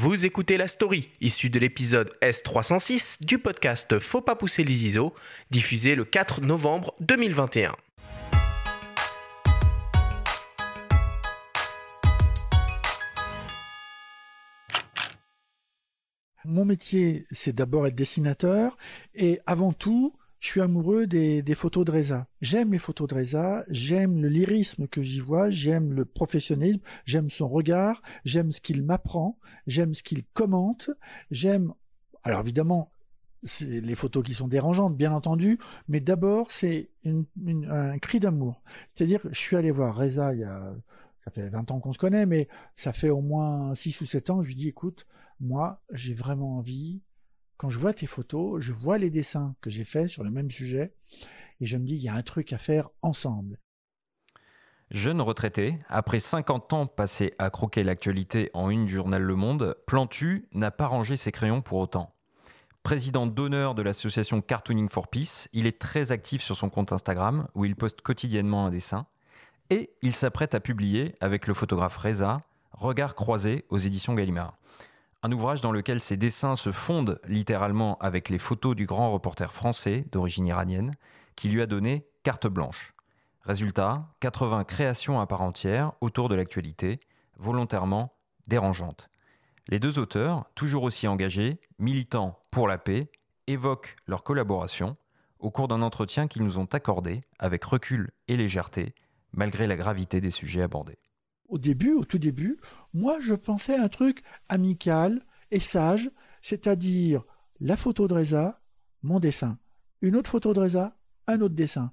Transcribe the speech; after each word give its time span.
Vous 0.00 0.24
écoutez 0.24 0.56
la 0.58 0.68
story 0.68 1.10
issue 1.20 1.50
de 1.50 1.58
l'épisode 1.58 2.12
S306 2.22 3.24
du 3.24 3.40
podcast 3.40 3.98
Faut 3.98 4.20
pas 4.20 4.36
pousser 4.36 4.62
les 4.62 4.84
ISO, 4.84 5.12
diffusé 5.50 5.96
le 5.96 6.04
4 6.04 6.42
novembre 6.42 6.94
2021. 7.00 7.74
Mon 16.44 16.64
métier, 16.64 17.26
c'est 17.32 17.56
d'abord 17.56 17.88
être 17.88 17.96
dessinateur 17.96 18.78
et 19.16 19.40
avant 19.46 19.72
tout, 19.72 20.14
je 20.40 20.48
suis 20.48 20.60
amoureux 20.60 21.06
des, 21.06 21.42
photos 21.54 21.84
de 21.84 21.90
Reza. 21.90 22.26
J'aime 22.40 22.72
les 22.72 22.78
photos 22.78 23.08
de 23.08 23.14
Reza, 23.14 23.64
j'aime 23.68 24.22
le 24.22 24.28
lyrisme 24.28 24.86
que 24.86 25.02
j'y 25.02 25.20
vois, 25.20 25.50
j'aime 25.50 25.92
le 25.92 26.04
professionnalisme, 26.04 26.80
j'aime 27.04 27.28
son 27.28 27.48
regard, 27.48 28.02
j'aime 28.24 28.52
ce 28.52 28.60
qu'il 28.60 28.84
m'apprend, 28.84 29.38
j'aime 29.66 29.94
ce 29.94 30.02
qu'il 30.02 30.24
commente, 30.24 30.90
j'aime... 31.30 31.72
Alors 32.22 32.40
évidemment, 32.40 32.92
c'est 33.42 33.80
les 33.80 33.94
photos 33.94 34.22
qui 34.22 34.34
sont 34.34 34.48
dérangeantes, 34.48 34.96
bien 34.96 35.12
entendu, 35.12 35.58
mais 35.88 36.00
d'abord, 36.00 36.50
c'est 36.50 36.90
un 37.06 37.98
cri 37.98 38.20
d'amour. 38.20 38.62
C'est-à-dire 38.94 39.20
je 39.30 39.38
suis 39.38 39.56
allé 39.56 39.70
voir 39.70 39.96
Reza 39.96 40.34
il 40.34 40.40
y 40.40 40.44
a... 40.44 40.74
Ça 41.24 41.32
fait 41.32 41.48
20 41.50 41.70
ans 41.72 41.80
qu'on 41.80 41.92
se 41.92 41.98
connaît, 41.98 42.24
mais 42.24 42.48
ça 42.74 42.94
fait 42.94 43.10
au 43.10 43.20
moins 43.20 43.74
6 43.74 44.00
ou 44.00 44.06
7 44.06 44.30
ans, 44.30 44.42
je 44.42 44.48
lui 44.48 44.54
dis, 44.54 44.68
écoute, 44.68 45.06
moi, 45.40 45.82
j'ai 45.92 46.14
vraiment 46.14 46.56
envie 46.56 47.02
quand 47.58 47.68
je 47.68 47.78
vois 47.78 47.92
tes 47.92 48.06
photos, 48.06 48.62
je 48.62 48.72
vois 48.72 48.98
les 48.98 49.10
dessins 49.10 49.54
que 49.60 49.68
j'ai 49.68 49.84
faits 49.84 50.08
sur 50.08 50.24
le 50.24 50.30
même 50.30 50.50
sujet, 50.50 50.94
et 51.60 51.66
je 51.66 51.76
me 51.76 51.84
dis, 51.84 51.96
il 51.96 52.02
y 52.02 52.08
a 52.08 52.14
un 52.14 52.22
truc 52.22 52.52
à 52.52 52.58
faire 52.58 52.88
ensemble. 53.02 53.58
Jeune 54.90 55.20
retraité, 55.20 55.78
après 55.88 56.20
50 56.20 56.72
ans 56.72 56.86
passés 56.86 57.34
à 57.38 57.50
croquer 57.50 57.82
l'actualité 57.82 58.50
en 58.54 58.70
une 58.70 58.88
journal 58.88 59.22
Le 59.22 59.34
Monde, 59.34 59.76
Plantu 59.86 60.48
n'a 60.52 60.70
pas 60.70 60.86
rangé 60.86 61.16
ses 61.16 61.32
crayons 61.32 61.60
pour 61.60 61.78
autant. 61.78 62.14
Président 62.84 63.26
d'honneur 63.26 63.74
de 63.74 63.82
l'association 63.82 64.40
Cartooning 64.40 64.88
for 64.88 65.08
Peace, 65.08 65.48
il 65.52 65.66
est 65.66 65.78
très 65.78 66.12
actif 66.12 66.40
sur 66.40 66.56
son 66.56 66.70
compte 66.70 66.92
Instagram 66.92 67.48
où 67.54 67.64
il 67.64 67.76
poste 67.76 68.00
quotidiennement 68.00 68.64
un 68.64 68.70
dessin. 68.70 69.06
Et 69.68 69.90
il 70.00 70.14
s'apprête 70.14 70.54
à 70.54 70.60
publier 70.60 71.16
avec 71.20 71.46
le 71.46 71.52
photographe 71.52 71.98
Reza 71.98 72.40
Regard 72.72 73.14
croisé 73.14 73.66
aux 73.68 73.78
éditions 73.78 74.14
Gallimard 74.14 74.56
un 75.22 75.32
ouvrage 75.32 75.60
dans 75.60 75.72
lequel 75.72 76.00
ses 76.00 76.16
dessins 76.16 76.54
se 76.54 76.70
fondent 76.70 77.20
littéralement 77.26 77.98
avec 77.98 78.28
les 78.28 78.38
photos 78.38 78.76
du 78.76 78.86
grand 78.86 79.10
reporter 79.10 79.52
français 79.52 80.04
d'origine 80.12 80.46
iranienne, 80.46 80.94
qui 81.34 81.48
lui 81.48 81.60
a 81.60 81.66
donné 81.66 82.06
carte 82.22 82.46
blanche. 82.46 82.94
Résultat, 83.42 84.08
80 84.20 84.64
créations 84.64 85.20
à 85.20 85.26
part 85.26 85.42
entière 85.42 85.92
autour 86.00 86.28
de 86.28 86.34
l'actualité, 86.34 87.00
volontairement 87.36 88.12
dérangeantes. 88.46 89.08
Les 89.68 89.78
deux 89.78 89.98
auteurs, 89.98 90.44
toujours 90.54 90.84
aussi 90.84 91.08
engagés, 91.08 91.60
militants 91.78 92.38
pour 92.50 92.68
la 92.68 92.78
paix, 92.78 93.10
évoquent 93.46 93.96
leur 94.06 94.22
collaboration 94.22 94.96
au 95.40 95.50
cours 95.50 95.68
d'un 95.68 95.82
entretien 95.82 96.26
qu'ils 96.28 96.42
nous 96.42 96.58
ont 96.58 96.66
accordé 96.66 97.22
avec 97.38 97.64
recul 97.64 98.10
et 98.28 98.36
légèreté, 98.36 98.94
malgré 99.32 99.66
la 99.66 99.76
gravité 99.76 100.20
des 100.20 100.30
sujets 100.30 100.62
abordés 100.62 100.98
au 101.48 101.58
début, 101.58 101.92
au 101.92 102.04
tout 102.04 102.18
début, 102.18 102.58
moi 102.94 103.18
je 103.20 103.34
pensais 103.34 103.74
à 103.74 103.82
un 103.82 103.88
truc 103.88 104.22
amical 104.48 105.22
et 105.50 105.60
sage, 105.60 106.10
c'est-à-dire 106.40 107.24
la 107.60 107.76
photo 107.76 108.06
de 108.06 108.14
Reza, 108.14 108.60
mon 109.02 109.18
dessin, 109.20 109.58
une 110.02 110.16
autre 110.16 110.30
photo 110.30 110.52
de 110.52 110.60
Reza, 110.60 110.96
un 111.26 111.40
autre 111.40 111.54
dessin. 111.54 111.92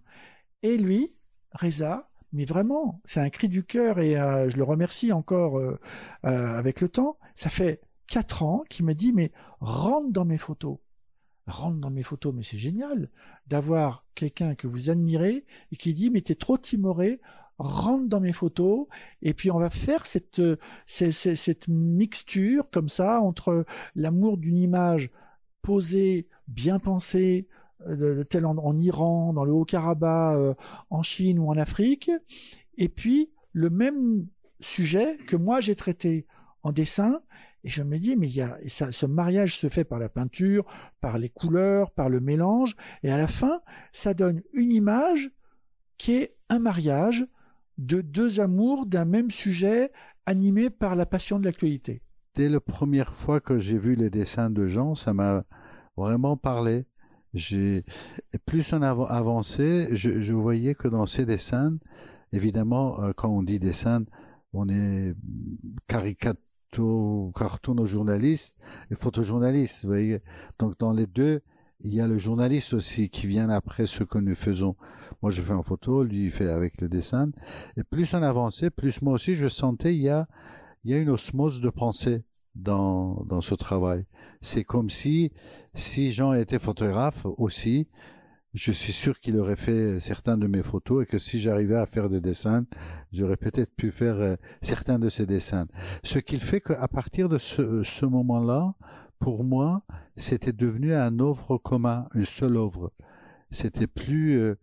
Et 0.62 0.78
lui, 0.78 1.18
Reza, 1.52 2.10
mais 2.36 2.46
vraiment, 2.46 3.02
c'est 3.06 3.22
un 3.22 3.30
cri 3.30 3.48
du 3.48 3.64
cœur 3.64 4.00
et 4.00 4.20
euh, 4.20 4.50
je 4.50 4.58
le 4.58 4.64
remercie 4.64 5.12
encore 5.12 5.58
euh, 5.58 5.80
euh, 6.26 6.58
avec 6.58 6.82
le 6.82 6.90
temps. 6.90 7.18
Ça 7.34 7.50
fait 7.50 7.82
quatre 8.08 8.44
ans 8.44 8.64
qu'il 8.70 8.86
me 8.86 8.94
dit 8.94 9.14
mais 9.14 9.32
rentre 9.62 10.12
dans 10.12 10.26
mes 10.26 10.38
photos, 10.38 10.78
rentre 11.48 11.78
dans 11.78 11.92
mes 11.92 12.04
photos. 12.04 12.34
Mais 12.36 12.44
c'est 12.44 12.58
génial 12.58 13.10
d'avoir 13.48 14.06
quelqu'un 14.16 14.54
que 14.54 14.68
vous 14.68 14.90
admirez 14.90 15.46
et 15.72 15.76
qui 15.78 15.94
dit 15.94 16.10
mais 16.10 16.20
t'es 16.20 16.36
trop 16.36 16.58
timoré, 16.58 17.22
rentre 17.58 18.08
dans 18.08 18.20
mes 18.20 18.34
photos 18.34 18.88
et 19.22 19.34
puis 19.34 19.52
on 19.52 19.60
va 19.60 19.70
faire 19.70 20.06
cette, 20.06 20.42
cette, 20.86 21.68
mixture 21.68 22.70
comme 22.72 22.90
ça 22.90 23.22
entre 23.22 23.66
l'amour 23.96 24.38
d'une 24.38 24.58
image 24.58 25.10
posée, 25.62 26.28
bien 26.48 26.80
pensée, 26.80 27.48
euh, 27.88 28.24
telle 28.24 28.46
en, 28.46 28.78
Iran, 28.78 29.34
dans 29.34 29.46
le 29.46 29.52
Haut-Karabakh, 29.52 30.38
euh, 30.38 30.54
en 30.90 31.02
Chine 31.02 31.40
ou 31.40 31.50
en 31.50 31.58
Afrique, 31.58 32.12
et 32.78 32.90
puis 32.90 33.32
le 33.52 33.70
même 33.70 34.28
sujet 34.60 35.18
que 35.28 35.36
moi 35.36 35.62
j'ai 35.62 35.76
traité 35.76 36.26
en 36.64 36.72
dessin, 36.72 37.22
et 37.64 37.70
je 37.70 37.82
me 37.82 37.98
dis, 37.98 38.16
mais 38.16 38.30
y 38.30 38.42
a, 38.42 38.60
ça, 38.68 38.92
ce 38.92 39.06
mariage 39.06 39.58
se 39.58 39.70
fait 39.70 39.84
par 39.84 39.98
la 39.98 40.08
peinture, 40.08 40.66
par 41.02 41.18
les 41.18 41.30
couleurs, 41.30 41.92
par 41.92 42.10
le 42.10 42.20
mélange, 42.20 42.76
et 43.02 43.12
à 43.12 43.18
la 43.18 43.28
fin, 43.28 43.62
ça 43.92 44.14
donne 44.14 44.44
une 44.54 44.72
image 44.72 45.32
qui 45.98 46.14
est 46.14 46.36
un 46.50 46.60
mariage 46.60 47.26
de 47.78 48.02
deux 48.02 48.40
amours 48.40 48.86
d'un 48.86 49.06
même 49.06 49.32
sujet 49.32 49.92
animés 50.26 50.70
par 50.70 50.96
la 50.96 51.06
passion 51.06 51.40
de 51.40 51.46
l'actualité. 51.46 52.02
Dès 52.36 52.50
la 52.50 52.60
première 52.60 53.14
fois 53.14 53.40
que 53.40 53.60
j'ai 53.60 53.78
vu 53.78 53.96
les 53.96 54.10
dessins 54.10 54.50
de 54.50 54.68
Jean, 54.68 54.96
ça 54.96 55.14
m'a 55.14 55.46
vraiment 55.96 56.38
parlé. 56.38 56.86
J'ai 57.34 57.84
plus 58.46 58.74
on 58.74 58.82
avançait, 58.82 59.90
je, 59.94 60.34
voyais 60.34 60.74
que 60.74 60.88
dans 60.88 61.06
ces 61.06 61.26
dessins, 61.26 61.78
évidemment, 62.32 63.02
euh, 63.02 63.12
quand 63.14 63.30
on 63.30 63.44
dit 63.44 63.60
dessin, 63.60 64.06
on 64.54 64.70
est 64.70 65.14
caricato, 65.88 67.32
cartoon 67.36 67.86
journaliste 67.86 68.58
et 68.90 68.96
photojournaliste. 68.96 69.84
Vous 69.84 69.90
voyez, 69.90 70.22
donc 70.60 70.78
dans 70.80 70.94
les 70.94 71.08
deux, 71.08 71.42
il 71.82 71.94
y 71.94 72.02
a 72.02 72.08
le 72.08 72.18
journaliste 72.18 72.74
aussi 72.74 73.10
qui 73.10 73.28
vient 73.28 73.50
après 73.50 73.86
ce 73.86 74.04
que 74.04 74.18
nous 74.18 74.36
faisons. 74.36 74.76
Moi, 75.22 75.32
je 75.32 75.42
fais 75.42 75.54
en 75.54 75.64
photo, 75.64 76.04
lui, 76.04 76.26
il 76.26 76.32
fait 76.32 76.50
avec 76.50 76.82
le 76.82 76.90
dessin. 76.90 77.30
Et 77.78 77.84
plus 77.84 78.14
on 78.14 78.24
avançait, 78.24 78.70
plus 78.70 79.02
moi 79.02 79.14
aussi, 79.14 79.36
je 79.36 79.48
sentais, 79.48 79.96
il 79.96 80.02
y 80.02 80.10
a, 80.10 80.28
il 80.84 80.92
y 80.92 80.94
a 80.94 80.98
une 80.98 81.10
osmose 81.10 81.62
de 81.62 81.70
pensée 81.70 82.24
dans, 82.56 83.24
dans 83.26 83.42
ce 83.42 83.56
travail. 83.56 84.06
C'est 84.42 84.64
comme 84.64 84.90
si, 84.90 85.32
si 85.74 86.12
Jean 86.12 86.34
était 86.34 86.60
photographe 86.60 87.26
aussi, 87.38 87.88
je 88.56 88.72
suis 88.72 88.94
sûr 88.94 89.20
qu'il 89.20 89.38
aurait 89.38 89.58
fait 89.58 90.00
certains 90.00 90.38
de 90.38 90.48
mes 90.48 90.64
photos 90.64 91.04
et 91.04 91.06
que 91.06 91.18
si 91.18 91.40
j'arrivais 91.40 91.76
à 91.76 91.86
faire 91.86 92.08
des 92.08 92.22
dessins, 92.22 92.66
j'aurais 93.12 93.36
peut-être 93.36 93.76
pu 93.76 93.92
faire 93.92 94.16
euh, 94.16 94.36
certains 94.62 94.98
de 94.98 95.10
ces 95.10 95.26
dessins. 95.26 95.68
Ce 96.04 96.20
qu'il 96.20 96.40
fait 96.40 96.62
qu'à 96.62 96.88
partir 96.88 97.28
de 97.28 97.38
ce, 97.38 97.84
ce 97.84 98.06
moment-là, 98.06 98.74
pour 99.20 99.44
moi, 99.44 99.84
c'était 100.16 100.54
devenu 100.54 100.94
un 100.94 101.20
œuvre 101.20 101.58
commun, 101.58 102.08
une 102.14 102.26
seule 102.26 102.58
œuvre. 102.58 102.92
C'était 103.50 103.88
plus, 103.88 104.38
euh, 104.40 104.56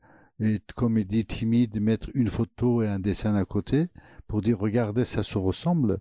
comme 0.74 0.98
il 0.98 1.06
dit, 1.06 1.24
timide, 1.24 1.80
mettre 1.80 2.08
une 2.14 2.28
photo 2.28 2.82
et 2.82 2.88
un 2.88 2.98
dessin 2.98 3.34
à 3.34 3.44
côté 3.44 3.88
pour 4.26 4.42
dire 4.42 4.58
regardez, 4.58 5.04
ça 5.04 5.22
se 5.22 5.38
ressemble. 5.38 5.98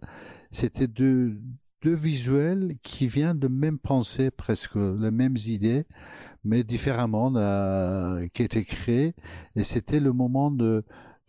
C'était 0.52 0.88
deux, 0.88 1.38
visuels 1.84 2.76
qui 2.84 3.08
viennent 3.08 3.40
de 3.40 3.48
même 3.48 3.80
pensée, 3.80 4.30
presque 4.30 4.76
les 4.76 5.12
mêmes 5.12 5.38
idées, 5.48 5.86
mais 6.44 6.64
différemment, 6.64 7.34
euh, 7.36 8.26
qui 8.34 8.44
étaient 8.44 8.64
créés. 8.64 9.16
Et 9.56 9.64
c'était 9.64 10.00
le 10.00 10.14
moment 10.14 10.52
de, 10.52 10.84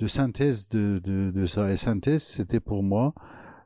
synthèse 0.07 0.69
de, 0.69 1.01
de 1.05 1.47
ça. 1.47 1.73
Et 1.73 1.77
synthèse, 1.77 2.23
c'était 2.23 2.61
pour 2.61 2.83
moi 2.83 3.15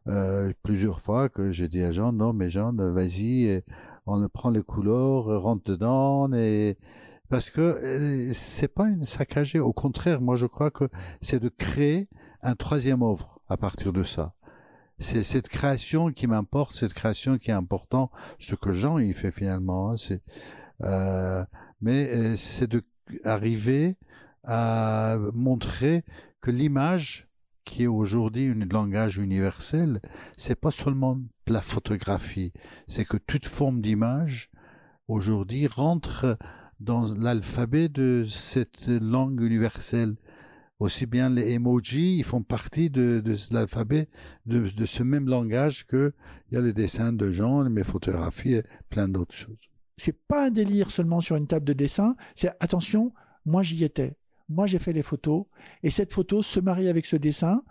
euh, 0.09 0.53
plusieurs 0.63 1.01
fois 1.01 1.29
que 1.29 1.51
j'ai 1.51 1.69
dit 1.69 1.83
à 1.83 1.93
Jean, 1.93 2.13
non, 2.13 2.33
mais 2.33 2.51
Jean, 2.51 2.75
vas-y, 2.75 3.63
on 4.07 4.29
prend 4.29 4.51
les 4.51 4.63
couleurs, 4.63 5.43
rentre 5.43 5.65
dedans, 5.65 6.33
et 6.33 6.77
parce 7.29 7.51
que 7.51 7.61
euh, 7.61 8.33
c'est 8.33 8.73
pas 8.73 8.89
une 8.89 9.05
saccagée. 9.05 9.59
Au 9.59 9.73
contraire, 9.73 10.21
moi, 10.21 10.37
je 10.37 10.47
crois 10.47 10.71
que 10.71 10.89
c'est 11.21 11.41
de 11.41 11.49
créer 11.49 12.09
un 12.43 12.55
troisième 12.55 13.03
œuvre 13.03 13.41
à 13.49 13.57
partir 13.57 13.93
de 13.93 14.05
ça. 14.05 14.35
C'est 14.99 15.23
cette 15.23 15.49
création 15.49 16.13
qui 16.13 16.27
m'importe, 16.27 16.75
cette 16.75 16.95
création 16.95 17.37
qui 17.39 17.51
est 17.51 17.55
importante, 17.55 18.11
ce 18.39 18.55
que 18.55 18.73
Jean 18.73 18.99
il 18.99 19.15
fait 19.15 19.33
finalement. 19.33 19.91
Hein, 19.91 19.97
c'est, 19.97 20.23
euh, 20.83 21.45
mais 21.81 22.09
euh, 22.15 22.37
c'est 22.37 22.71
de 22.71 22.83
arriver 23.25 23.97
à 24.45 25.19
montrer 25.35 26.05
que 26.41 26.51
l'image 26.51 27.29
qui 27.67 27.83
est 27.83 27.89
aujourd'hui 27.89 28.49
un 28.49 28.65
langage 28.65 29.19
universel, 29.19 30.01
c'est 30.39 30.59
pas 30.59 30.71
seulement 30.71 31.19
la 31.47 31.61
photographie, 31.61 32.53
c'est 32.87 33.05
que 33.05 33.19
toute 33.19 33.45
forme 33.45 33.83
d'image 33.83 34.51
aujourd'hui 35.09 35.67
rentre 35.67 36.39
dans 36.81 37.13
l'alphabet 37.15 37.89
de 37.89 38.25
cette 38.27 38.89
langue 38.89 39.41
universelle. 39.41 40.17
Aussi 40.79 41.07
bien 41.07 41.31
les 41.31 41.53
emojis, 41.53 42.19
ils 42.19 42.25
font 42.25 42.43
partie 42.43 42.91
de, 42.91 43.23
l'alphabet 43.51 44.09
de, 44.45 44.85
ce 44.85 45.03
même 45.03 45.27
langage 45.27 45.87
que 45.87 46.13
il 46.51 46.55
y 46.55 46.59
a 46.59 46.61
les 46.61 46.75
dessins 46.75 47.13
de 47.13 47.33
gens, 47.33 47.65
mes 47.65 47.85
photographies 47.85 48.55
et 48.55 48.63
plein 48.91 49.09
d'autres 49.09 49.35
choses. 49.35 49.71
C'est 49.97 50.27
pas 50.27 50.47
un 50.49 50.51
délire 50.51 50.91
seulement 50.91 51.21
sur 51.21 51.37
une 51.37 51.47
table 51.47 51.65
de 51.65 51.73
dessin, 51.73 52.15
c'est 52.35 52.53
attention, 52.61 53.15
moi 53.47 53.63
j'y 53.63 53.85
étais 53.85 54.17
moi 54.49 54.67
j'ai 54.67 54.79
fait 54.79 54.93
les 54.93 55.03
photos, 55.03 55.45
et 55.83 55.91
cette 55.91 56.13
photo 56.13 56.43
se 56.43 56.61
marie 56.61 56.89
avec 56.89 57.07
ce 57.07 57.17
dessin. 57.17 57.63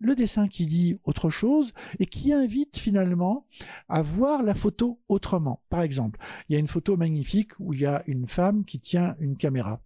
le 0.00 0.14
dessin 0.14 0.48
qui 0.48 0.66
dit 0.66 0.96
autre 1.04 1.30
chose 1.30 1.72
et 1.98 2.06
qui 2.06 2.32
invite 2.32 2.76
finalement 2.76 3.46
à 3.88 4.02
voir 4.02 4.42
la 4.42 4.54
photo 4.54 5.00
autrement. 5.08 5.62
Par 5.70 5.82
exemple, 5.82 6.18
il 6.48 6.54
y 6.54 6.56
a 6.56 6.58
une 6.58 6.66
photo 6.66 6.96
magnifique 6.96 7.52
où 7.58 7.72
il 7.72 7.80
y 7.80 7.86
a 7.86 8.02
une 8.06 8.26
femme 8.26 8.64
qui 8.64 8.78
tient 8.78 9.16
une 9.18 9.36
caméra. 9.36 9.80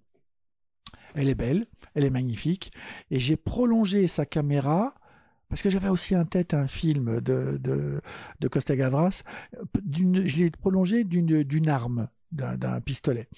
Elle 1.15 1.29
est 1.29 1.35
belle, 1.35 1.67
elle 1.95 2.05
est 2.05 2.11
magnifique, 2.11 2.73
et 3.11 3.19
j'ai 3.19 3.37
prolongé 3.37 4.07
sa 4.07 4.27
caméra 4.27 4.95
parce 5.49 5.63
que 5.63 5.71
j'avais 5.71 5.89
aussi 5.89 6.15
en 6.15 6.25
tête 6.25 6.53
un 6.53 6.69
film 6.69 7.21
de, 7.21 7.59
de, 7.59 8.49
Costa 8.49 8.77
Gavras, 8.77 9.23
je 9.91 10.37
l'ai 10.37 10.51
prolongé 10.51 11.05
d'une 11.05 11.69
arme, 11.69 12.09
d'un 12.33 12.81
pistolet. 12.81 13.29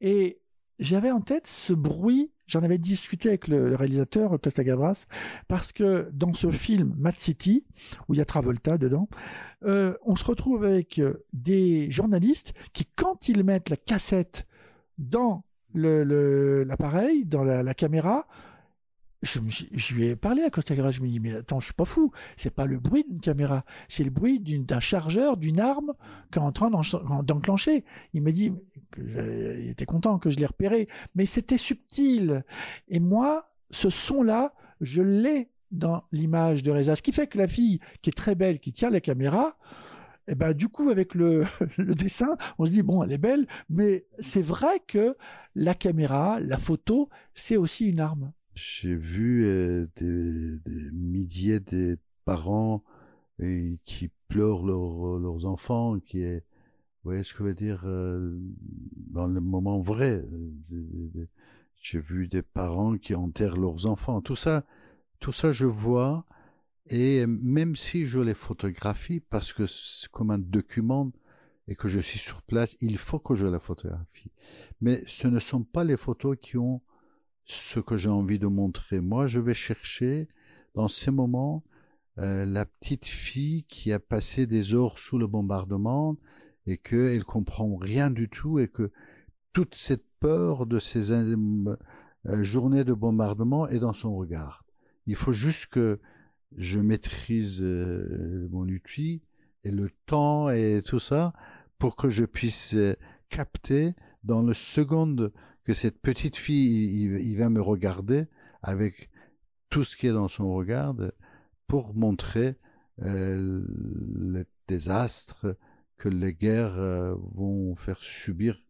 Et 0.00 0.40
j'avais 0.78 1.10
en 1.10 1.20
tête 1.20 1.46
ce 1.46 1.72
bruit, 1.72 2.31
j'en 2.46 2.62
avais 2.62 2.78
discuté 2.78 3.28
avec 3.28 3.48
le, 3.48 3.74
réalisateur 3.74 4.38
Costa 4.40 4.64
Gavras, 4.64 5.04
parce 5.48 5.72
que 5.72 6.08
dans 6.12 6.32
ce 6.32 6.50
film 6.50 6.94
Mad 6.98 7.16
City, 7.16 7.64
où 8.08 8.14
il 8.14 8.18
y 8.18 8.20
a 8.20 8.24
Travolta 8.24 8.78
dedans, 8.78 9.08
euh, 9.64 9.94
on 10.04 10.16
se 10.16 10.24
retrouve 10.24 10.64
avec 10.64 10.98
euh, 10.98 11.24
des 11.32 11.90
journalistes 11.90 12.54
qui, 12.72 12.84
quand 12.96 13.28
ils 13.28 13.44
mettent 13.44 13.70
la 13.70 13.76
cassette 13.76 14.46
dans 14.98 15.44
l'appareil, 15.74 17.24
dans 17.24 17.44
la 17.44 17.74
caméra, 17.74 18.26
je, 19.22 19.94
lui 19.94 20.06
ai 20.06 20.16
parlé 20.16 20.42
à 20.42 20.50
Costa 20.50 20.74
Gavras, 20.74 20.90
je 20.90 21.00
me 21.00 21.08
dis 21.08 21.20
mais 21.20 21.34
attends, 21.34 21.60
je 21.60 21.66
suis 21.66 21.74
pas 21.74 21.84
fou, 21.84 22.10
c'est 22.36 22.54
pas 22.54 22.66
le 22.66 22.78
bruit 22.78 23.04
d'une 23.08 23.20
caméra, 23.20 23.64
c'est 23.88 24.04
le 24.04 24.10
bruit 24.10 24.40
d'un 24.40 24.80
chargeur, 24.80 25.36
d'une 25.36 25.60
arme 25.60 25.92
qui 26.32 26.38
est 26.38 26.42
en 26.42 26.52
train 26.52 26.70
d'enclencher. 27.22 27.84
Il 28.14 28.22
m'a 28.22 28.32
dit, 28.32 28.52
il 28.98 29.68
était 29.68 29.86
content 29.86 30.18
que 30.18 30.30
je 30.30 30.38
l'ai 30.38 30.46
repéré, 30.46 30.88
mais 31.14 31.26
c'était 31.26 31.58
subtil. 31.58 32.44
Et 32.88 32.98
moi, 32.98 33.52
ce 33.70 33.90
son-là, 33.90 34.54
je 34.80 35.02
l'ai 35.02 35.50
dans 35.70 36.04
l'image 36.12 36.62
de 36.62 36.70
Reza, 36.70 36.96
ce 36.96 37.02
qui 37.02 37.12
fait 37.12 37.28
que 37.28 37.38
la 37.38 37.48
fille 37.48 37.78
qui 38.02 38.10
est 38.10 38.16
très 38.16 38.34
belle, 38.34 38.58
qui 38.58 38.72
tient 38.72 38.90
la 38.90 39.00
caméra, 39.00 39.56
et 40.28 40.32
eh 40.32 40.34
ben 40.36 40.52
du 40.52 40.68
coup 40.68 40.90
avec 40.90 41.14
le 41.14 41.44
dessin, 41.78 42.36
on 42.58 42.66
se 42.66 42.70
dit 42.70 42.82
bon, 42.82 43.02
elle 43.02 43.12
est 43.12 43.18
belle, 43.18 43.46
mais 43.70 44.04
c'est 44.18 44.42
vrai 44.42 44.80
que 44.86 45.16
la 45.54 45.74
caméra, 45.74 46.38
la 46.40 46.58
photo, 46.58 47.08
c'est 47.34 47.56
aussi 47.56 47.88
une 47.88 48.00
arme. 48.00 48.32
J'ai 48.54 48.94
vu 48.94 49.44
euh, 49.46 49.86
des, 49.96 50.58
des, 50.58 50.90
milliers 50.92 51.60
de 51.60 51.98
parents 52.24 52.84
euh, 53.40 53.76
qui 53.84 54.10
pleurent 54.28 54.64
leurs 54.64 55.46
enfants, 55.46 55.98
qui 56.00 56.22
est, 56.22 56.44
vous 57.02 57.10
voyez 57.10 57.22
ce 57.22 57.32
que 57.32 57.38
je 57.38 57.44
veux 57.44 57.54
dire, 57.54 57.82
euh, 57.86 58.38
dans 59.10 59.26
le 59.26 59.40
moment 59.40 59.80
vrai. 59.80 60.24
J'ai 61.80 61.98
vu 61.98 62.28
des 62.28 62.42
parents 62.42 62.96
qui 62.98 63.14
enterrent 63.14 63.56
leurs 63.56 63.86
enfants. 63.86 64.20
Tout 64.20 64.36
ça, 64.36 64.64
tout 65.18 65.32
ça, 65.32 65.50
je 65.50 65.66
vois. 65.66 66.26
Et 66.86 67.26
même 67.26 67.74
si 67.74 68.04
je 68.06 68.18
les 68.18 68.34
photographie, 68.34 69.20
parce 69.20 69.52
que 69.52 69.66
c'est 69.66 70.10
comme 70.10 70.30
un 70.30 70.38
document 70.38 71.10
et 71.68 71.74
que 71.74 71.88
je 71.88 72.00
suis 72.00 72.18
sur 72.18 72.42
place, 72.42 72.76
il 72.80 72.98
faut 72.98 73.18
que 73.18 73.34
je 73.34 73.46
la 73.46 73.60
photographie. 73.60 74.30
Mais 74.80 75.00
ce 75.06 75.28
ne 75.28 75.38
sont 75.38 75.62
pas 75.62 75.84
les 75.84 75.96
photos 75.96 76.36
qui 76.40 76.58
ont 76.58 76.82
ce 77.52 77.80
que 77.80 77.96
j'ai 77.96 78.08
envie 78.08 78.38
de 78.38 78.46
montrer. 78.46 79.00
Moi, 79.00 79.26
je 79.26 79.40
vais 79.40 79.54
chercher 79.54 80.28
dans 80.74 80.88
ces 80.88 81.10
moments 81.10 81.62
euh, 82.18 82.44
la 82.44 82.66
petite 82.66 83.06
fille 83.06 83.64
qui 83.64 83.92
a 83.92 83.98
passé 83.98 84.46
des 84.46 84.74
heures 84.74 84.98
sous 84.98 85.18
le 85.18 85.26
bombardement 85.26 86.16
et 86.66 86.76
qu'elle 86.76 87.24
comprend 87.24 87.76
rien 87.76 88.10
du 88.10 88.28
tout 88.28 88.58
et 88.58 88.68
que 88.68 88.90
toute 89.52 89.74
cette 89.74 90.04
peur 90.20 90.66
de 90.66 90.78
ces 90.78 91.12
euh, 91.12 91.76
journées 92.42 92.84
de 92.84 92.92
bombardement 92.92 93.68
est 93.68 93.80
dans 93.80 93.92
son 93.92 94.14
regard. 94.14 94.64
Il 95.06 95.16
faut 95.16 95.32
juste 95.32 95.66
que 95.66 96.00
je 96.56 96.80
maîtrise 96.80 97.62
euh, 97.62 98.48
mon 98.50 98.68
outil 98.68 99.22
et 99.64 99.70
le 99.70 99.90
temps 100.06 100.50
et 100.50 100.80
tout 100.84 100.98
ça 100.98 101.32
pour 101.78 101.96
que 101.96 102.10
je 102.10 102.24
puisse 102.24 102.76
capter 103.28 103.94
dans 104.22 104.42
le 104.42 104.54
seconde 104.54 105.32
que 105.64 105.72
cette 105.72 106.00
petite 106.00 106.36
fille, 106.36 107.04
il, 107.20 107.36
va 107.36 107.48
me 107.48 107.60
regarder 107.60 108.26
avec 108.62 109.10
tout 109.70 109.84
ce 109.84 109.96
qui 109.96 110.06
est 110.06 110.12
dans 110.12 110.28
son 110.28 110.52
regard 110.54 110.94
pour 111.66 111.94
montrer 111.94 112.56
euh, 113.02 113.64
le 114.14 114.44
désastre 114.68 115.56
que 115.96 116.08
les 116.08 116.34
guerres 116.34 116.78
euh, 116.78 117.14
vont 117.34 117.76
faire 117.76 118.02
subir 118.02 118.62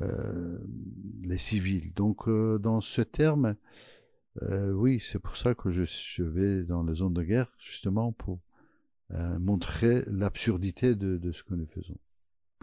euh, 0.00 0.58
les 1.22 1.38
civils. 1.38 1.92
Donc, 1.94 2.28
dans 2.28 2.80
ce 2.80 3.02
terme, 3.02 3.56
oui, 4.42 4.98
c'est 4.98 5.20
pour 5.20 5.36
ça 5.36 5.54
que 5.54 5.70
je, 5.70 6.22
vais 6.24 6.64
dans 6.64 6.82
les 6.82 6.94
zones 6.94 7.14
de 7.14 7.22
guerre, 7.22 7.54
justement 7.58 8.10
pour 8.10 8.40
montrer 9.38 10.02
l'absurdité 10.08 10.96
de 10.96 11.30
ce 11.30 11.44
que 11.44 11.54
nous 11.54 11.66
faisons 11.66 11.96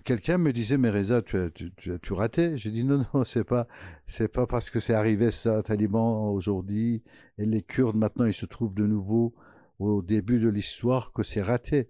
quelqu'un 0.03 0.37
me 0.37 0.51
disait 0.53 0.77
mais 0.77 0.91
tu 1.23 1.37
as 1.37 1.49
tu, 1.49 1.71
tu, 1.75 2.13
raté. 2.13 2.57
J'ai 2.57 2.71
dit 2.71 2.83
non 2.83 3.05
non 3.13 3.23
c'est 3.25 3.43
pas 3.43 3.67
c'est 4.05 4.27
pas 4.27 4.47
parce 4.47 4.69
que 4.69 4.79
c'est 4.79 4.93
arrivé 4.93 5.31
ça 5.31 5.63
Taliban 5.63 6.29
aujourd'hui 6.31 7.03
et 7.37 7.45
les 7.45 7.61
Kurdes 7.61 7.95
maintenant 7.95 8.25
ils 8.25 8.33
se 8.33 8.45
trouvent 8.45 8.75
de 8.75 8.85
nouveau 8.85 9.33
au 9.79 10.01
début 10.01 10.39
de 10.39 10.49
l'histoire 10.49 11.11
que 11.13 11.23
c'est 11.23 11.41
raté. 11.41 11.89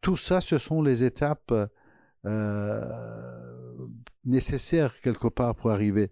Tout 0.00 0.16
ça 0.16 0.40
ce 0.40 0.58
sont 0.58 0.82
les 0.82 1.04
étapes 1.04 1.54
euh, 2.24 3.86
nécessaires 4.24 4.98
quelque 5.00 5.28
part 5.28 5.54
pour 5.54 5.70
arriver. 5.70 6.10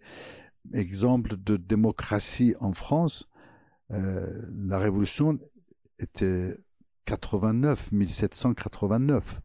Exemple 0.73 1.37
de 1.37 1.57
démocratie 1.57 2.55
en 2.61 2.73
France 2.73 3.29
euh, 3.93 4.43
la 4.67 4.79
révolution 4.79 5.39
était 6.01 6.57
89 7.05 7.93
1789 7.93 9.41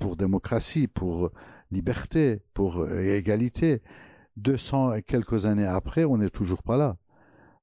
pour 0.00 0.16
démocratie, 0.16 0.88
pour 0.88 1.30
liberté, 1.70 2.42
pour 2.54 2.90
égalité. 2.90 3.82
200 4.36 4.94
et 4.94 5.02
quelques 5.02 5.46
années 5.46 5.66
après, 5.66 6.04
on 6.04 6.18
n'est 6.18 6.30
toujours 6.30 6.62
pas 6.62 6.76
là. 6.76 6.96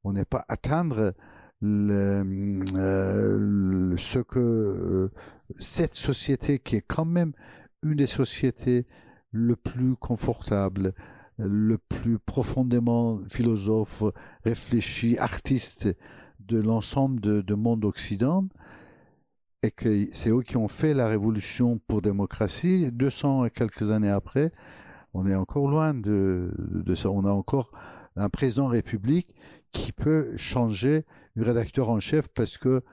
On 0.04 0.14
n'est 0.14 0.26
pas 0.26 0.46
atteindre 0.48 1.14
le, 1.62 2.24
euh, 2.76 3.98
ce 3.98 4.20
que 4.20 4.40
euh, 4.40 5.12
cette 5.58 5.96
société 5.96 6.60
qui 6.60 6.76
est 6.76 6.86
quand 6.86 7.06
même 7.06 7.34
une 7.82 7.96
des 7.96 8.08
sociétés 8.08 8.86
le 9.32 9.56
plus 9.56 9.96
confortable, 9.96 10.94
le 11.38 11.78
plus 11.78 12.20
profondément 12.20 13.20
philosophe, 13.30 14.04
réfléchi, 14.44 15.18
artiste 15.18 15.90
de 16.40 16.60
l'ensemble 16.60 17.20
de 17.22 17.56
monde 17.56 17.86
occident, 17.86 18.46
et 19.64 19.72
que 19.72 20.08
c'est 20.12 20.30
eux 20.30 20.42
qui 20.42 20.58
ont 20.58 20.68
fait 20.68 20.94
la 20.94 21.08
révolution 21.08 21.80
pour 21.88 22.02
démocratie. 22.02 22.92
200 22.92 23.46
et 23.46 23.50
quelques 23.50 23.92
années 23.92 24.10
après, 24.10 24.52
on 25.14 25.26
est 25.28 25.36
encore 25.36 25.68
loin 25.68 25.94
de, 25.94 26.52
ça. 26.96 27.10
On 27.10 27.26
a 27.26 27.32
encore 27.32 27.72
un 28.16 28.30
président 28.30 28.68
république 28.68 29.36
qui 29.72 29.92
peut 29.92 30.36
changer 30.38 31.06
le 31.36 31.44
rédacteur 31.44 31.90
en 31.90 32.00
chef 32.00 32.28
parce 32.30 32.58
que 32.58 32.84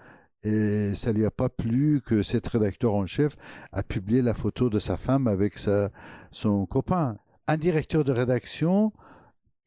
et 0.47 0.95
ça 0.95 1.11
lui 1.13 1.25
a 1.25 1.31
pas 1.31 1.49
plu 1.49 2.03
que 2.05 2.23
cet 2.23 2.47
rédacteur 2.49 2.95
en 2.95 3.07
chef 3.07 3.35
a 3.73 3.83
publié 3.83 4.21
la 4.21 4.35
photo 4.35 4.69
de 4.69 4.79
sa 4.79 4.99
femme 4.99 5.27
avec 5.27 5.55
son 6.33 6.67
copain. 6.67 7.17
Un 7.47 7.57
directeur 7.57 8.05
de 8.05 8.13
rédaction, 8.13 8.93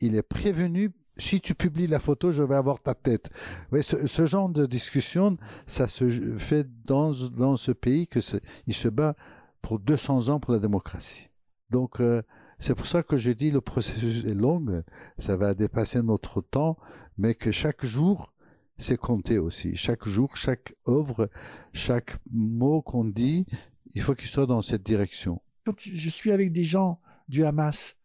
il 0.02 0.16
est 0.16 0.22
prévenu 0.22 0.92
si 1.18 1.42
tu 1.42 1.56
publies 1.56 1.88
la 1.88 2.00
photo, 2.00 2.32
je 2.32 2.44
vais 2.44 2.56
avoir 2.56 2.82
ta 2.82 2.94
tête. 2.94 3.30
Oui, 3.72 3.84
ce, 3.84 4.26
genre 4.26 4.50
de 4.50 4.66
discussion, 4.66 5.38
ça 5.66 5.88
se 5.88 6.10
fait 6.38 6.68
dans, 6.86 7.12
dans 7.12 7.58
ce 7.58 7.72
pays 7.72 8.08
que 8.08 8.20
il 8.68 8.74
se 8.74 8.88
bat 8.88 9.16
pour 9.62 9.80
200 9.80 10.30
ans 10.30 10.40
pour 10.40 10.54
la 10.54 10.60
démocratie. 10.60 11.30
Donc, 11.70 12.00
euh, 12.00 12.22
c'est 12.60 12.76
pour 12.76 12.88
ça 12.88 13.04
que 13.04 13.18
je 13.18 13.32
dis 13.32 13.52
le 13.52 13.62
processus 13.62 14.24
est 14.26 14.34
long, 14.34 14.84
ça 15.18 15.36
va 15.36 15.54
dépasser 15.54 16.02
notre 16.02 16.42
temps, 16.42 16.78
mais 17.18 17.36
que 17.36 17.52
chaque 17.52 17.86
jour, 17.86 18.34
c'est 18.78 18.98
compté 18.98 19.38
aussi. 19.38 19.76
Chaque 19.76 20.08
jour, 20.08 20.38
chaque 20.38 20.76
œuvre, 20.88 21.30
chaque 21.74 22.18
mot 22.32 22.82
qu'on 22.82 23.06
dit, 23.06 23.46
il 23.92 24.02
faut 24.02 24.16
qu'il 24.16 24.30
soit 24.30 24.46
dans 24.46 24.62
cette 24.62 24.84
direction. 24.84 25.42
Quand 25.66 25.80
je 25.80 26.10
suis 26.10 26.32
avec 26.32 26.52
des 26.52 26.64
gens 26.64 27.00
du 27.28 27.44
Hamas, 27.44 27.96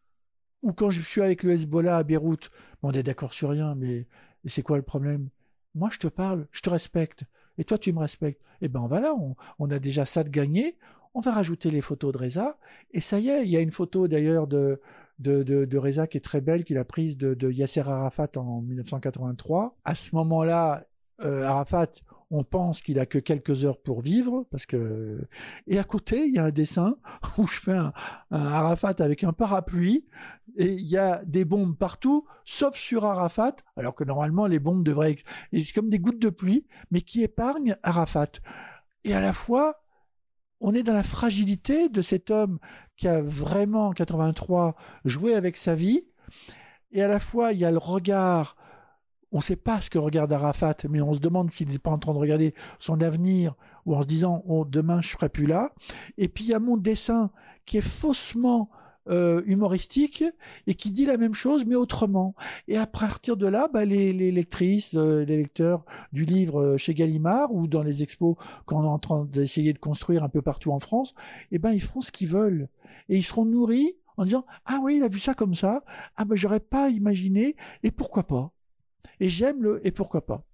ou 0.63 0.73
quand 0.73 0.91
je 0.91 1.01
suis 1.01 1.21
avec 1.21 1.43
le 1.43 1.53
Hezbollah 1.53 1.97
à 1.99 2.03
Beyrouth, 2.03 2.51
on 2.83 2.93
est 2.93 3.03
d'accord 3.03 3.33
sur 3.33 3.51
rien, 3.51 3.75
mais 3.75 4.07
c'est 4.47 4.63
quoi 4.63 4.77
le 4.77 4.83
problème? 4.83 5.29
Moi, 5.75 5.89
je 5.91 5.99
te 5.99 6.09
parle, 6.09 6.47
je 6.53 6.61
te 6.61 6.71
respecte, 6.71 7.25
et 7.59 7.65
toi, 7.65 7.79
tu 7.79 7.93
me 7.93 7.99
respectes. 7.99 8.43
Eh 8.61 8.69
ben 8.69 8.87
voilà, 8.87 9.15
on, 9.59 9.71
a 9.71 9.79
déjà 9.79 10.05
ça 10.05 10.25
de 10.25 10.31
gagné. 10.31 10.77
On 11.15 11.21
va 11.21 11.33
rajouter 11.33 11.71
les 11.71 11.81
photos 11.81 12.13
de 12.13 12.19
Reza, 12.19 12.59
et 12.93 13.01
ça 13.01 13.19
y 13.19 13.29
est. 13.29 13.45
Il 13.45 13.51
y 13.51 13.57
a 13.57 13.61
une 13.61 13.73
photo 13.73 14.09
d'ailleurs 14.09 14.47
de, 14.47 14.81
de, 15.19 15.79
Reza 15.79 16.07
qui 16.07 16.17
est 16.17 16.23
très 16.23 16.41
belle, 16.41 16.65
qu'il 16.65 16.79
a 16.79 16.85
prise 16.85 17.17
de, 17.19 17.51
Yasser 17.51 17.81
Arafat 17.81 18.29
en 18.37 18.63
1983. 18.63 19.77
À 19.85 19.95
ce 19.95 20.15
moment-là, 20.17 20.87
euh, 21.25 21.45
Arafat, 21.45 21.89
on 22.33 22.45
pense 22.45 22.81
qu'il 22.81 22.99
a 22.99 23.05
que 23.05 23.19
quelques 23.19 23.65
heures 23.65 23.81
pour 23.81 24.01
vivre, 24.01 24.47
parce 24.51 24.65
que 24.65 25.21
et 25.67 25.79
à 25.79 25.85
côté 25.85 26.27
il 26.27 26.35
y 26.35 26.39
a 26.39 26.45
un 26.45 26.51
dessin 26.51 26.97
où 27.39 27.47
je 27.47 27.61
fais 27.61 27.77
un, 27.77 27.93
Arafat 28.31 28.95
avec 29.01 29.23
un 29.23 29.35
parapluie 29.35 30.07
et 30.57 30.73
il 30.73 30.87
y 30.87 30.97
a 30.97 31.23
des 31.25 31.45
bombes 31.45 31.77
partout, 31.77 32.27
sauf 32.45 32.77
sur 32.77 33.05
Arafat, 33.05 33.57
alors 33.77 33.95
que 33.95 34.05
normalement 34.05 34.47
les 34.47 34.59
bombes 34.59 34.83
devraient 34.83 35.13
être 35.13 35.73
comme 35.75 35.91
des 35.91 35.99
gouttes 35.99 36.19
de 36.19 36.31
pluie, 36.31 36.67
mais 36.91 37.03
qui 37.03 37.23
épargnent 37.23 37.77
Arafat. 37.83 38.33
Et 39.05 39.15
à 39.15 39.21
la 39.21 39.33
fois, 39.33 39.83
on 40.61 40.75
est 40.75 40.83
dans 40.83 40.95
la 40.95 41.03
fragilité 41.03 41.89
de 41.89 42.03
cet 42.03 42.31
homme 42.31 42.59
qui 42.97 43.09
a 43.09 43.21
vraiment 43.21 43.89
en 43.89 43.93
83 43.93 44.75
joué 45.05 45.35
avec 45.35 45.57
sa 45.57 45.75
vie, 45.75 46.09
et 46.93 47.03
à 47.03 47.09
la 47.09 47.21
fois 47.21 47.53
il 47.53 47.59
y 47.59 47.65
a 47.65 47.71
le 47.71 47.79
regard 47.79 48.57
on 49.33 49.39
ne 49.39 49.43
sait 49.43 49.57
pas 49.57 49.81
ce 49.81 49.91
que 49.91 49.99
regarde 49.99 50.33
Arafat, 50.33 50.77
mais 50.89 51.01
on 51.01 51.15
se 51.15 51.21
demande 51.21 51.51
s'il 51.51 51.69
n'est 51.71 51.79
pas 51.79 51.91
en 51.91 51.99
train 51.99 52.13
de 52.13 52.19
regarder 52.19 52.55
son 52.79 53.01
avenir 53.01 53.55
ou 53.87 53.97
en 53.97 54.03
se 54.03 54.07
disant 54.07 54.45
oh, 54.47 54.65
demain 54.65 55.01
je 55.01 55.09
serai 55.09 55.29
plus 55.29 55.47
là. 55.47 55.73
Et 56.19 56.29
puis 56.29 56.45
il 56.45 56.51
y 56.51 56.55
a 56.55 56.61
mon 56.61 56.77
dessin 56.77 57.31
qui 57.65 57.79
est 57.79 57.81
faussement 57.81 58.71
euh, 59.09 59.43
humoristique 59.47 60.23
et 60.67 60.75
qui 60.75 60.93
dit 60.93 61.07
la 61.07 61.17
même 61.17 61.35
chose 61.35 61.65
mais 61.65 61.75
autrement. 61.75 62.35
Et 62.69 62.77
à 62.77 62.87
partir 62.87 63.37
de 63.37 63.47
là, 63.47 63.69
bah, 63.73 63.85
les, 63.87 64.13
lectrices, 64.13 64.95
euh, 64.95 65.25
les 65.25 65.39
lecteurs 65.39 65.85
du 66.13 66.25
livre 66.25 66.61
euh, 66.61 66.77
chez 66.77 66.95
Gallimard 66.95 67.53
ou 67.53 67.67
dans 67.67 67.83
les 67.83 68.03
expos 68.03 68.37
qu'on 68.67 68.85
est 68.85 68.89
en 68.89 68.99
train 68.99 69.25
d'essayer 69.25 69.73
de 69.73 69.79
construire 69.79 70.23
un 70.23 70.29
peu 70.29 70.43
partout 70.43 70.73
en 70.73 70.79
France, 70.79 71.15
eh 71.51 71.59
ben 71.59 71.73
ils 71.73 71.83
feront 71.83 72.01
ce 72.01 72.13
qu'ils 72.13 72.29
veulent 72.29 72.69
et 73.09 73.17
ils 73.17 73.25
seront 73.25 73.47
nourris 73.47 73.97
en 74.19 74.25
disant 74.25 74.45
ah 74.67 74.79
oui 74.83 74.99
il 74.99 75.03
a 75.03 75.09
vu 75.09 75.19
ça 75.19 75.35
comme 75.35 75.55
ça, 75.55 75.83
ah 76.17 76.25
ben 76.25 76.37
j'aurais 76.37 76.61
pas 76.61 76.91
imaginé 76.91 77.57
et 77.83 77.91
pourquoi 77.91 78.25
pas? 78.25 78.53
Et 79.21 79.29
j'aime 79.29 79.63
le 79.63 79.87
et 79.87 79.91
pourquoi 79.91 80.27
pas. 80.27 80.45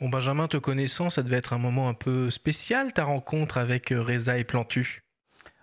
Bon 0.00 0.08
Benjamin, 0.08 0.46
te 0.46 0.56
connaissant, 0.56 1.10
ça 1.10 1.24
devait 1.24 1.38
être 1.38 1.52
un 1.52 1.58
moment 1.58 1.88
un 1.88 1.94
peu 1.94 2.30
spécial 2.30 2.92
ta 2.92 3.02
rencontre 3.02 3.58
avec 3.58 3.90
euh, 3.90 4.00
Reza 4.00 4.38
et 4.38 4.44
Plantu. 4.44 5.02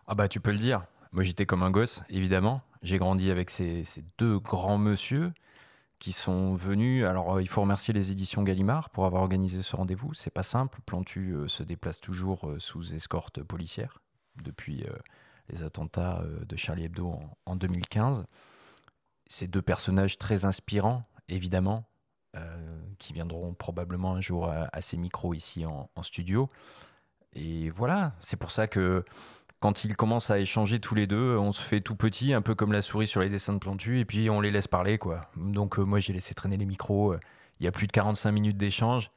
Ah 0.07 0.13
bah 0.13 0.27
tu 0.27 0.41
peux 0.41 0.51
le 0.51 0.57
dire. 0.57 0.83
Moi 1.13 1.23
j'étais 1.23 1.45
comme 1.45 1.63
un 1.63 1.71
gosse, 1.71 2.03
évidemment. 2.09 2.61
J'ai 2.81 2.97
grandi 2.97 3.31
avec 3.31 3.49
ces, 3.49 3.85
deux 4.17 4.37
grands 4.39 4.77
monsieur 4.77 5.31
qui 5.99 6.11
sont 6.11 6.53
venus. 6.53 7.05
Alors 7.05 7.35
euh, 7.35 7.41
il 7.41 7.47
faut 7.47 7.61
remercier 7.61 7.93
les 7.93 8.11
éditions 8.11 8.43
Gallimard 8.43 8.89
pour 8.89 9.05
avoir 9.05 9.21
organisé 9.21 9.61
ce 9.61 9.73
rendez-vous. 9.73 10.13
C'est 10.13 10.33
pas 10.33 10.43
simple. 10.43 10.79
Plantu 10.85 11.31
euh, 11.31 11.47
se 11.47 11.63
déplace 11.63 12.01
toujours 12.01 12.51
sous 12.57 12.93
escorte 12.93 13.41
policière 13.41 14.01
depuis 14.41 14.83
euh, 14.83 14.93
les 15.49 15.63
attentats 15.63 16.21
euh, 16.21 16.43
de 16.45 16.55
Charlie 16.55 16.85
Hebdo 16.85 17.19
en, 17.45 17.55
2015. 17.55 18.25
Ces 19.27 19.47
deux 19.47 19.61
personnages 19.61 20.17
très 20.17 20.45
inspirants, 20.45 21.03
évidemment, 21.29 21.85
euh, 22.35 22.81
qui 22.99 23.13
viendront 23.13 23.53
probablement 23.53 24.15
un 24.15 24.21
jour 24.21 24.49
à, 24.49 24.81
ces 24.81 24.97
micros 24.97 25.33
ici 25.33 25.65
en, 25.65 25.89
studio. 26.03 26.49
Et 27.33 27.69
voilà, 27.71 28.13
c'est 28.21 28.37
pour 28.37 28.51
ça 28.51 28.67
que 28.67 29.03
quand 29.59 29.83
ils 29.83 29.95
commencent 29.95 30.29
à 30.29 30.39
échanger 30.39 30.79
tous 30.79 30.95
les 30.95 31.07
deux, 31.07 31.37
on 31.37 31.51
se 31.51 31.61
fait 31.61 31.81
tout 31.81 31.95
petit, 31.95 32.33
un 32.33 32.41
peu 32.41 32.53
comme 32.53 32.71
la 32.71 32.81
souris 32.81 33.07
sur 33.07 33.21
les 33.21 33.29
dessins 33.29 33.53
de 33.53 33.57
Plantu, 33.57 33.99
et 33.99 34.05
puis 34.05 34.29
on 34.29 34.41
les 34.41 34.51
laisse 34.51 34.67
parler, 34.67 34.99
quoi. 34.99 35.29
Donc 35.35 35.77
moi 35.79 35.99
j'ai 35.99 36.13
laissé 36.13 36.35
traîner 36.35 36.57
les 36.57 36.65
micros. 36.65 37.15
Il 37.59 37.65
y 37.65 37.67
a 37.67 37.71
plus 37.71 37.87
de 37.87 37.91
45 37.91 38.31
minutes 38.31 38.57
d'échange. 38.57 39.09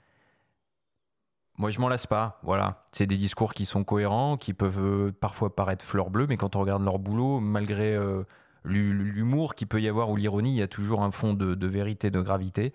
Moi, 1.58 1.70
je 1.70 1.80
m'en 1.80 1.88
lasse 1.88 2.06
pas. 2.06 2.38
Voilà. 2.44 2.84
C'est 2.92 3.06
des 3.06 3.16
discours 3.16 3.52
qui 3.52 3.66
sont 3.66 3.82
cohérents, 3.82 4.36
qui 4.36 4.54
peuvent 4.54 4.80
euh, 4.80 5.12
parfois 5.12 5.54
paraître 5.54 5.84
fleur 5.84 6.08
bleue, 6.08 6.28
mais 6.28 6.36
quand 6.36 6.54
on 6.54 6.60
regarde 6.60 6.84
leur 6.84 7.00
boulot, 7.00 7.40
malgré 7.40 7.94
euh, 7.94 8.22
l'humour 8.64 9.56
qu'il 9.56 9.66
peut 9.66 9.82
y 9.82 9.88
avoir 9.88 10.08
ou 10.08 10.16
l'ironie, 10.16 10.52
il 10.52 10.58
y 10.58 10.62
a 10.62 10.68
toujours 10.68 11.02
un 11.02 11.10
fond 11.10 11.34
de, 11.34 11.66
vérité, 11.66 12.12
de 12.12 12.20
gravité. 12.20 12.72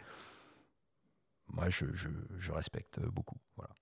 Moi, 1.47 1.69
je, 1.69 1.85
respecte 2.51 2.99
beaucoup. 2.99 3.37
Voilà. 3.55 3.73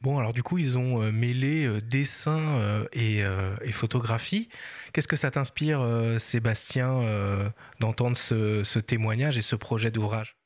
Bon, 0.00 0.18
alors 0.18 0.32
du 0.32 0.42
coup, 0.42 0.56
ils 0.56 0.78
ont 0.78 1.02
euh, 1.02 1.12
mêlé 1.12 1.82
dessin 1.82 2.40
et, 2.92 3.22
photographie. 3.70 4.48
Qu'est-ce 4.94 5.08
que 5.08 5.16
ça 5.16 5.30
t'inspire, 5.30 5.86
Sébastien, 6.18 7.52
d'entendre 7.80 8.16
ce 8.16 8.78
témoignage 8.78 9.36
et 9.36 9.42
ce 9.42 9.56
projet 9.56 9.90
d'ouvrage? 9.90 10.41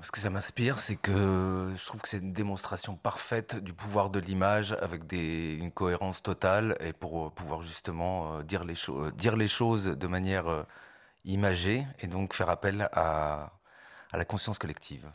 Ce 0.00 0.10
que 0.10 0.18
ça 0.18 0.30
m'inspire, 0.30 0.78
c'est 0.78 0.96
que 0.96 1.74
je 1.76 1.84
trouve 1.84 2.00
que 2.00 2.08
c'est 2.08 2.18
une 2.18 2.32
démonstration 2.32 2.96
parfaite 2.96 3.56
du 3.56 3.74
pouvoir 3.74 4.08
de 4.08 4.18
l'image 4.20 4.72
avec 4.80 5.02
une 5.12 5.70
cohérence 5.70 6.22
totale 6.22 6.76
et 6.80 6.92
pour 6.92 7.32
pouvoir 7.32 7.60
justement 7.60 8.38
euh, 8.38 8.42
dire, 8.42 8.64
les 8.64 8.74
dire 9.16 9.36
les 9.36 9.48
choses 9.48 9.84
de 9.84 10.06
manière 10.06 10.48
euh, 10.48 10.62
imagée 11.24 11.86
et 12.00 12.06
donc 12.06 12.32
faire 12.32 12.48
appel 12.48 12.88
à, 12.92 13.52
à 14.10 14.16
la 14.16 14.24
conscience 14.24 14.58
collective. 14.58 15.10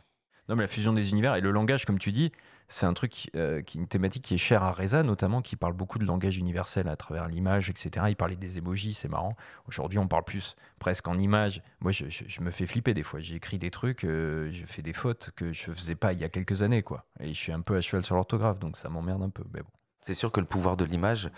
Non, 0.48 0.56
mais 0.56 0.62
la 0.62 0.68
fusion 0.68 0.92
des 0.92 1.10
univers 1.10 1.34
et 1.34 1.40
le 1.40 1.50
langage, 1.50 1.84
comme 1.84 1.98
tu 1.98 2.12
dis, 2.12 2.32
c'est 2.68 2.84
un 2.84 2.92
truc, 2.92 3.30
euh, 3.34 3.62
qui, 3.62 3.78
une 3.78 3.88
thématique 3.88 4.24
qui 4.24 4.34
est 4.34 4.38
chère 4.38 4.62
à 4.62 4.72
Reza, 4.72 5.02
notamment, 5.02 5.40
qui 5.40 5.56
parle 5.56 5.72
beaucoup 5.72 5.98
de 5.98 6.04
langage 6.04 6.36
universel 6.36 6.86
à 6.88 6.96
travers 6.96 7.26
l'image, 7.26 7.70
etc. 7.70 8.06
Il 8.10 8.16
parlait 8.16 8.36
des 8.36 8.58
émojis, 8.58 8.92
c'est 8.92 9.08
marrant. 9.08 9.36
Aujourd'hui, 9.66 9.98
on 9.98 10.06
parle 10.06 10.24
plus 10.24 10.54
presque 10.78 11.08
en 11.08 11.16
images. 11.16 11.62
Moi, 11.80 11.92
je, 11.92 12.04
me 12.42 12.50
fais 12.50 12.66
flipper 12.66 12.92
des 12.92 13.02
fois. 13.02 13.20
J'écris 13.20 13.58
des 13.58 13.70
trucs, 13.70 14.04
euh, 14.04 14.50
je 14.52 14.66
fais 14.66 14.82
des 14.82 14.92
fautes 14.92 15.30
que 15.34 15.50
je 15.52 15.72
faisais 15.72 15.94
pas 15.94 16.12
il 16.12 16.20
y 16.20 16.24
a 16.24 16.28
quelques 16.28 16.62
années, 16.62 16.82
quoi. 16.82 17.06
Et 17.20 17.28
je 17.28 17.38
suis 17.38 17.52
un 17.52 17.62
peu 17.62 17.74
à 17.74 17.80
cheval 17.80 18.04
sur 18.04 18.16
l'orthographe, 18.16 18.58
donc 18.58 18.76
ça 18.76 18.90
m'emmerde 18.90 19.22
un 19.22 19.30
peu. 19.30 19.44
Mais 19.54 19.62
bon. 19.62 19.70
C'est 20.02 20.14
sûr 20.14 20.30
que 20.30 20.40
le 20.40 20.46
pouvoir 20.46 20.76
de 20.76 20.84
l'image, 20.84 21.30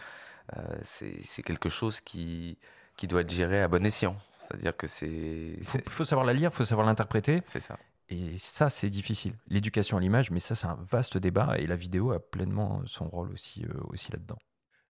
euh, 0.56 0.62
c'est 0.82 1.42
quelque 1.44 1.68
chose 1.68 2.00
qui, 2.00 2.58
qui 2.96 3.06
doit 3.06 3.20
être 3.20 3.32
géré 3.32 3.62
à 3.62 3.68
bon 3.68 3.86
escient. 3.86 4.16
C'est-à-dire 4.38 4.76
que 4.76 4.88
c'est. 4.88 5.06
Il 5.58 5.64
faut, 5.64 5.78
faut, 5.86 6.04
savoir 6.04 6.26
la 6.26 6.32
lire, 6.32 6.50
il 6.52 6.56
faut 6.56 6.64
savoir 6.64 6.88
l'interpréter. 6.88 7.40
C'est 7.44 7.60
ça. 7.60 7.78
Et 8.10 8.38
ça, 8.38 8.68
c'est 8.68 8.90
difficile. 8.90 9.38
L'éducation 9.46 9.96
à 9.96 10.00
l'image, 10.00 10.30
mais 10.32 10.40
ça, 10.40 10.54
c'est 10.56 10.66
un 10.66 10.78
vaste 10.82 11.16
débat 11.16 11.58
et 11.58 11.66
la 11.66 11.76
vidéo 11.76 12.10
a 12.10 12.18
pleinement 12.18 12.82
son 12.86 13.08
rôle 13.08 13.32
aussi, 13.32 13.64
euh, 13.64 13.80
aussi 13.88 14.10
là-dedans. 14.10 14.38